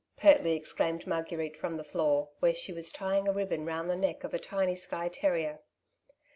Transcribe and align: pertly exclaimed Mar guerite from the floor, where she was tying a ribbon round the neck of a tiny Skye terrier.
pertly 0.17 0.53
exclaimed 0.55 1.05
Mar 1.05 1.21
guerite 1.21 1.55
from 1.55 1.77
the 1.77 1.83
floor, 1.83 2.29
where 2.39 2.55
she 2.55 2.73
was 2.73 2.91
tying 2.91 3.27
a 3.27 3.31
ribbon 3.31 3.67
round 3.67 3.87
the 3.87 3.95
neck 3.95 4.23
of 4.23 4.33
a 4.33 4.39
tiny 4.39 4.73
Skye 4.75 5.09
terrier. 5.09 5.59